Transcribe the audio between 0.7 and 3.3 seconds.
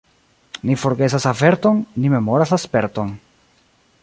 forgesas averton, ni memoras la sperton.